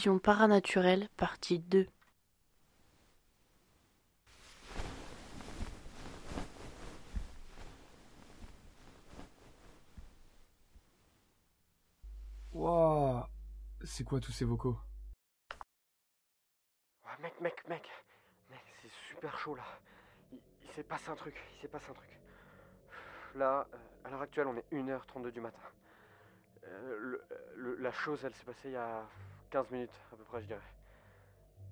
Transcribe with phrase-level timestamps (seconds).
[0.00, 1.86] Division Paranaturelle, partie 2.
[12.54, 13.28] Wouah
[13.84, 14.78] C'est quoi tous ces vocaux?
[17.04, 17.86] Ouais, mec, mec, mec,
[18.48, 19.64] mec, c'est super chaud là.
[20.32, 22.18] Il, il s'est passé un truc, il s'est passé un truc.
[23.34, 25.60] Là, euh, à l'heure actuelle, on est 1h32 du matin.
[26.64, 27.24] Euh, le-
[27.56, 29.06] le- la chose, elle s'est passée il y a
[29.50, 30.60] 15 minutes à peu près, je dirais.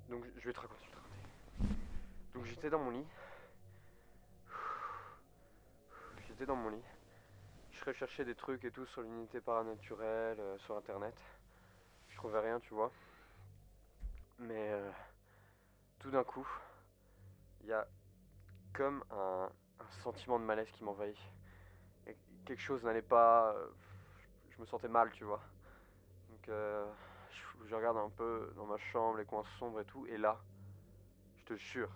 [0.08, 0.84] Donc, je vais te raconter.
[2.34, 3.06] Donc, j'étais dans mon lit.
[6.26, 6.82] J'étais dans mon lit.
[7.70, 11.14] Je recherchais des trucs et tout sur l'unité paranaturelle, euh, sur internet.
[12.08, 12.90] Je trouvais rien, tu vois.
[14.40, 14.90] Mais euh,
[16.00, 16.46] tout d'un coup,
[17.60, 17.86] il y a
[18.72, 19.48] comme un,
[20.02, 21.16] sentiment de malaise qui m'envahit.
[22.44, 23.52] Quelque chose n'allait pas.
[23.52, 23.68] euh,
[24.50, 25.40] Je me sentais mal, tu vois.
[26.30, 26.50] Donc,
[27.68, 30.06] je, regarde un peu dans ma chambre, les coins sombres et tout.
[30.06, 30.40] Et là,
[31.36, 31.90] je te jure,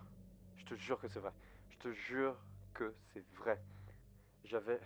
[0.57, 1.33] je te jure que c'est vrai.
[1.71, 2.37] Je te jure
[2.75, 3.61] que c'est vrai.
[4.45, 4.81] J'avais.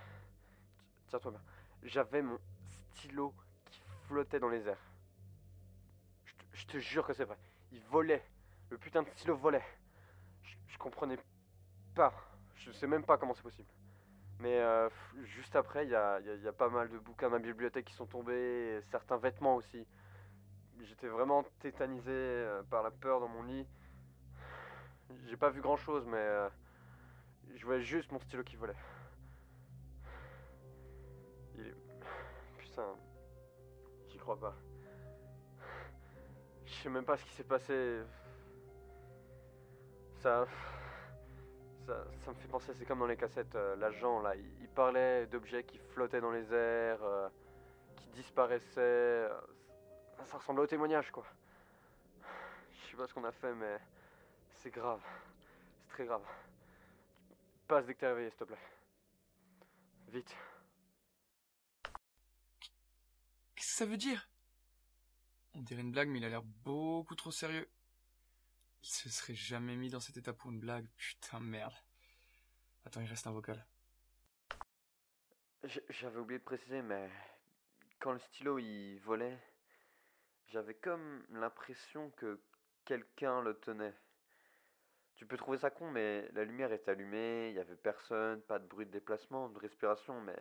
[1.08, 1.42] Tiens-toi bien.
[1.82, 2.38] J'avais mon
[2.94, 3.34] stylo
[3.70, 4.90] qui flottait dans les airs.
[6.52, 7.36] Je te, jure que c'est vrai.
[7.72, 8.24] Il volait.
[8.70, 9.64] Le putain de stylo volait.
[10.68, 11.18] Je, comprenais
[11.94, 12.12] pas.
[12.56, 13.68] Je sais même pas comment c'est possible.
[14.40, 14.88] Mais euh,
[15.22, 17.94] juste après, il y a, y a- pas mal de bouquins dans ma bibliothèque qui
[17.94, 19.86] sont tombés, certains vêtements aussi.
[20.82, 23.66] J'étais vraiment tétanisé euh, par la peur dans mon lit.
[25.28, 26.48] J'ai pas vu grand chose, mais euh,
[27.54, 28.76] je voyais juste mon stylo qui volait.
[31.54, 31.74] Il est...
[32.58, 32.94] Putain,
[34.08, 34.54] j'y crois pas.
[36.66, 38.00] Je sais même pas ce qui s'est passé.
[40.20, 40.46] Ça,
[41.86, 42.04] ça.
[42.24, 45.64] Ça me fait penser, c'est comme dans les cassettes, euh, l'agent là, il, parlait d'objets
[45.64, 47.00] qui flottaient dans les airs,
[47.96, 49.30] qui disparaissaient.
[50.24, 51.26] Ça, ressemblait au témoignage quoi.
[52.72, 53.78] Je sais pas ce qu'on a fait, mais
[54.54, 55.02] c'est grave.
[55.80, 56.22] C'est très grave.
[57.68, 58.58] Passe dès que t'es réveillé, s'il te plaît.
[60.08, 60.36] Vite.
[63.54, 64.28] Qu'est-ce que ça veut dire?
[65.54, 67.68] On dirait une blague, mais il a l'air beaucoup trop sérieux.
[68.82, 70.86] Il se serait jamais mis dans cet état pour une blague.
[70.96, 71.74] Putain, merde.
[72.84, 73.66] Attends, il reste un vocal.
[75.88, 77.10] J'avais oublié de préciser, mais
[77.98, 79.36] quand le stylo il volait,
[80.48, 82.40] j'avais comme l'impression que
[82.84, 83.94] quelqu'un le tenait.
[85.16, 88.58] Tu peux trouver ça con, mais la lumière est allumée, il y avait personne, pas
[88.58, 90.36] de bruit de déplacement, de respiration, mais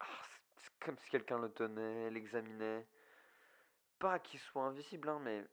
[0.00, 0.22] Ah,
[0.58, 2.86] c'est comme si quelqu'un le tenait, l'examinait.
[4.00, 5.44] Pas qu'il soit invisible, hein, mais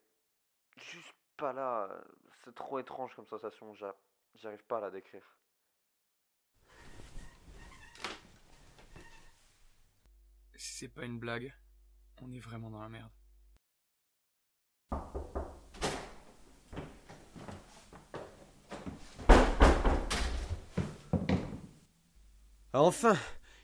[0.77, 2.03] juste pas là.
[2.43, 3.95] C'est trop étrange comme sensation, j'a-
[4.35, 5.37] j'arrive pas à la décrire.
[10.55, 11.53] C'est pas une blague,
[12.21, 13.09] on est vraiment dans la merde.
[22.73, 23.15] Ah enfin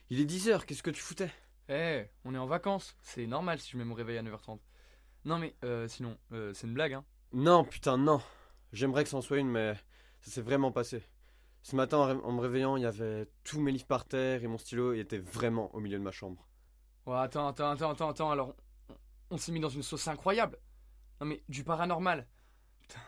[0.09, 1.29] Il est 10h, qu'est-ce que tu foutais?
[1.69, 2.95] Eh, on est en vacances.
[3.01, 4.59] C'est normal si je mets mon réveil à 9h30.
[5.25, 7.05] Non mais, euh, sinon, euh, c'est une blague, hein.
[7.31, 8.21] Non, putain, non
[8.73, 9.75] J'aimerais que c'en soit une, mais
[10.21, 11.03] ça s'est vraiment passé.
[11.61, 14.57] Ce matin, en me réveillant, il y avait tous mes livres par terre et mon
[14.57, 16.45] stylo était vraiment au milieu de ma chambre.
[17.05, 18.55] Attends, attends, attends, attends, attends, alors,
[18.89, 18.95] on,
[19.31, 20.57] on s'est mis dans une sauce incroyable.
[21.19, 22.27] Non mais, du paranormal.
[22.81, 23.01] Putain.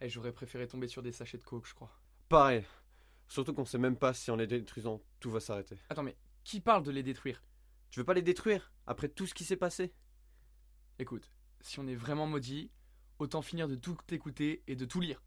[0.00, 1.90] Eh, j'aurais préféré tomber sur des sachets de coke, je crois.
[2.28, 2.64] Pareil.
[3.28, 5.78] Surtout qu'on sait même pas si en les détruisant, tout va s'arrêter.
[5.88, 7.42] Attends, mais, qui parle de les détruire?
[7.90, 8.72] Tu veux pas les détruire?
[8.86, 9.92] Après tout ce qui s'est passé?
[10.98, 11.30] Écoute,
[11.60, 12.70] si on est vraiment maudit,
[13.18, 15.22] autant finir de tout écouter et de tout lire.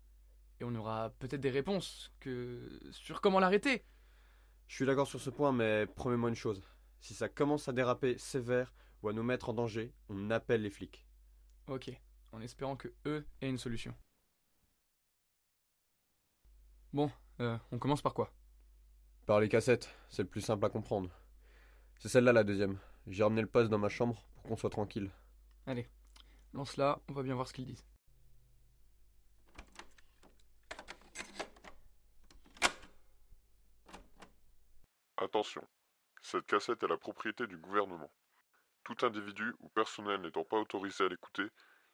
[0.59, 3.85] Et on aura peut-être des réponses que sur comment l'arrêter.
[4.67, 6.61] Je suis d'accord sur ce point, mais promets-moi une chose.
[7.05, 8.73] Si ça commence à déraper sévère
[9.03, 11.05] ou à nous mettre en danger, on appelle les flics.
[11.67, 11.91] Ok,
[12.31, 13.93] en espérant que eux aient une solution.
[16.93, 18.33] Bon, euh, on commence par quoi?
[19.27, 21.11] Par les cassettes, c'est le plus simple à comprendre.
[21.99, 22.79] C'est celle-là la deuxième.
[23.05, 25.11] J'ai ramené le poste dans ma chambre pour qu'on soit tranquille.
[25.67, 25.87] Allez,
[26.53, 27.85] lance-la, on va bien voir ce qu'ils disent.
[35.17, 35.61] Attention,
[36.25, 38.09] cette cassette est la propriété du gouvernement.
[38.83, 41.45] Tout individu ou personnel n'étant pas autorisé à l'écouter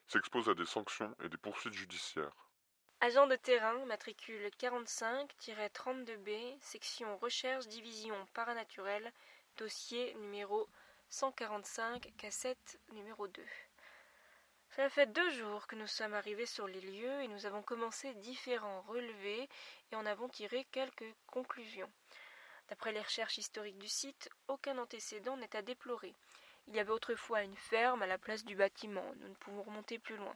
[0.07, 2.47] s'expose à des sanctions et des poursuites judiciaires.
[3.01, 9.11] Agent de terrain, matricule 45-32B, section recherche, division paranaturelle,
[9.57, 10.69] dossier numéro
[11.09, 13.43] 145, cassette numéro 2.
[14.69, 18.13] Cela fait deux jours que nous sommes arrivés sur les lieux et nous avons commencé
[18.13, 19.49] différents relevés
[19.91, 21.91] et en avons tiré quelques conclusions.
[22.71, 26.15] D'après les recherches historiques du site, aucun antécédent n'est à déplorer.
[26.67, 29.03] Il y avait autrefois une ferme à la place du bâtiment.
[29.19, 30.33] Nous ne pouvons remonter plus loin.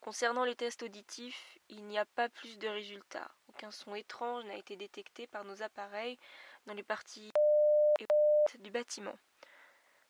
[0.00, 3.30] Concernant les tests auditifs, il n'y a pas plus de résultats.
[3.48, 6.18] Aucun son étrange n'a été détecté par nos appareils
[6.64, 7.30] dans les parties
[8.60, 9.18] du bâtiment.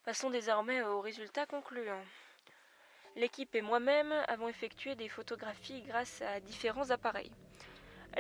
[0.05, 2.05] Passons désormais aux résultats concluants.
[3.17, 7.33] L'équipe et moi-même avons effectué des photographies grâce à différents appareils.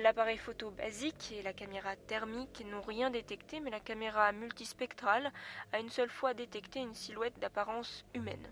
[0.02, 5.32] L'appareil photo basique et la caméra thermique n'ont rien détecté, mais la caméra multispectrale
[5.72, 8.50] a une seule fois détecté une silhouette d'apparence humaine.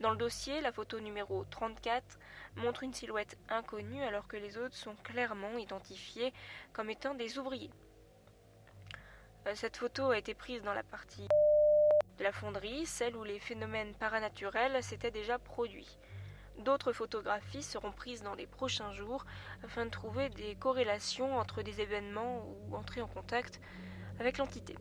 [0.00, 2.18] Dans le dossier, la photo numéro 34
[2.56, 6.32] montre une silhouette inconnue alors que les autres sont clairement identifiés
[6.72, 7.70] comme étant des ouvriers.
[9.46, 11.28] Euh, cette photo a été prise dans la partie
[12.18, 15.98] de la fonderie, celle où les phénomènes paranaturels s'étaient déjà produits.
[16.58, 19.26] D'autres photographies seront prises dans les prochains jours
[19.64, 23.60] afin de trouver des corrélations entre des événements ou entrer en contact
[24.20, 24.76] avec l'entité.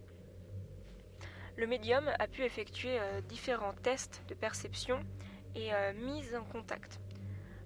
[1.56, 5.04] Le médium a pu effectuer euh, différents tests de perception
[5.56, 7.00] et euh, mise en contact.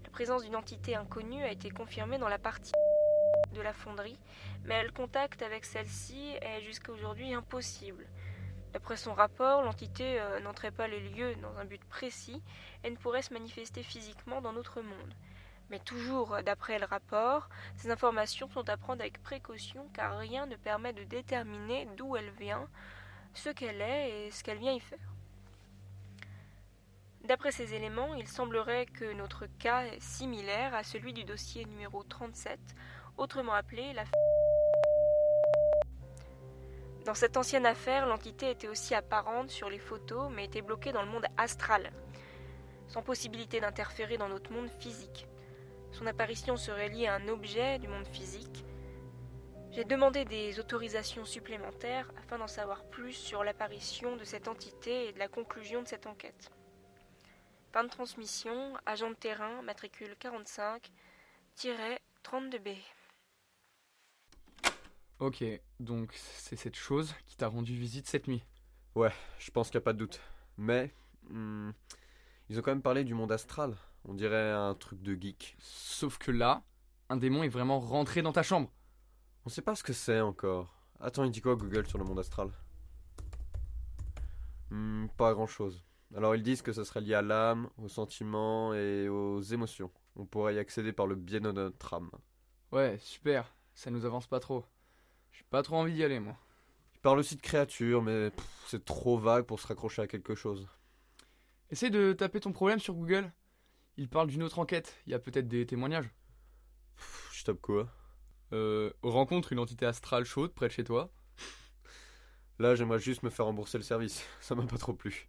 [0.03, 2.73] La présence d'une entité inconnue a été confirmée dans la partie
[3.53, 4.19] de la fonderie,
[4.65, 8.07] mais le contact avec celle-ci est jusqu'à aujourd'hui impossible.
[8.73, 12.41] D'après son rapport, l'entité euh, n'entrait pas les lieux dans un but précis
[12.83, 15.13] et ne pourrait se manifester physiquement dans notre monde.
[15.69, 20.55] Mais toujours d'après le rapport, ces informations sont à prendre avec précaution car rien ne
[20.55, 22.67] permet de déterminer d'où elle vient,
[23.33, 25.13] ce qu'elle est et ce qu'elle vient y faire.
[27.27, 32.01] D'après ces éléments, il semblerait que notre cas est similaire à celui du dossier numéro
[32.03, 32.57] 37,
[33.17, 34.05] autrement appelé la
[37.07, 41.03] dans cette ancienne affaire, l'entité était aussi apparente sur les photos, mais était bloquée dans
[41.03, 41.93] le monde astral,
[42.89, 45.25] sans possibilité d'interférer dans notre monde physique.
[45.93, 48.65] Son apparition serait liée à un objet du monde physique,
[49.71, 55.13] j'ai demandé des autorisations supplémentaires afin d'en savoir plus sur l'apparition de cette entité et
[55.13, 56.51] de la conclusion de cette enquête.
[57.71, 62.75] Fin de transmission, agent de terrain, matricule 45-32B.
[65.19, 65.43] Ok,
[65.79, 68.43] donc c'est cette chose qui t'a rendu visite cette nuit.
[68.95, 70.21] Ouais, je pense qu'il n'y a pas de doute.
[70.57, 70.93] Mais,
[71.29, 71.71] hmm,
[72.49, 73.75] ils ont quand même parlé du monde astral.
[74.05, 75.55] On dirait un truc de geek.
[75.59, 76.63] Sauf que là,
[77.09, 78.71] un démon est vraiment rentré dans ta chambre.
[79.45, 80.73] On sait pas ce que c'est encore.
[80.99, 82.51] Attends, il dit quoi Google sur le monde astral?
[84.69, 85.83] Hmm, Pas grand chose.
[86.15, 89.91] Alors ils disent que ça serait lié à l'âme, aux sentiments et aux émotions.
[90.15, 92.09] On pourrait y accéder par le biais de notre âme.
[92.71, 94.63] Ouais, super, ça nous avance pas trop.
[95.31, 96.35] J'ai pas trop envie d'y aller, moi.
[96.95, 98.31] Ils parlent aussi de créatures, mais
[98.65, 100.67] c'est trop vague pour se raccrocher à quelque chose.
[101.69, 103.31] Essaye de taper ton problème sur Google.
[103.97, 106.09] Il parle d'une autre enquête, il y a peut-être des témoignages.
[106.95, 107.87] Pff, je tape quoi?
[108.53, 111.11] Euh, rencontre une entité astrale chaude près de chez toi.
[112.59, 114.23] Là, j'aimerais juste me faire rembourser le service.
[114.41, 115.27] Ça m'a pas trop plu.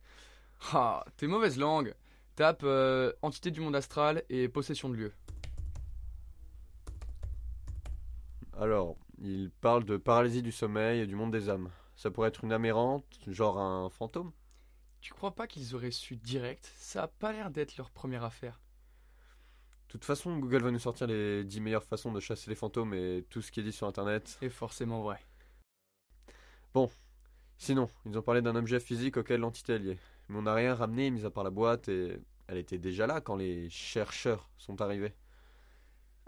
[0.73, 1.95] Ah, t'es mauvaise langue.
[2.37, 5.13] Tape euh, entité du monde astral et possession de lieu.
[8.57, 11.71] Alors, il parle de paralysie du sommeil et du monde des âmes.
[11.97, 14.33] Ça pourrait être une âme errante, genre un fantôme
[15.01, 16.73] Tu crois pas qu'ils auraient su direct?
[16.77, 18.61] Ça a pas l'air d'être leur première affaire.
[19.87, 22.95] De toute façon, Google va nous sortir les 10 meilleures façons de chasser les fantômes
[22.95, 24.37] et tout ce qui est dit sur internet.
[24.41, 25.19] C'est forcément vrai.
[27.57, 29.99] Sinon, ils ont parlé d'un objet physique auquel l'entité est liée.
[30.29, 33.21] Mais on n'a rien ramené, mis à part la boîte, et elle était déjà là
[33.21, 35.15] quand les chercheurs sont arrivés.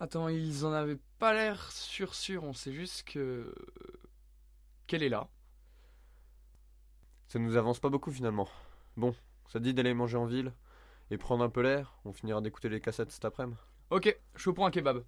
[0.03, 3.55] Attends, ils en avaient pas l'air sûr sûr, on sait juste que...
[4.87, 5.29] qu'elle est là.
[7.29, 8.49] Ça nous avance pas beaucoup finalement.
[8.97, 9.15] Bon,
[9.47, 10.55] ça te dit d'aller manger en ville
[11.11, 11.99] et prendre un peu l'air?
[12.07, 13.59] On finira d'écouter les cassettes cet après-midi.
[13.91, 15.05] Ok, chaud pour un kebab.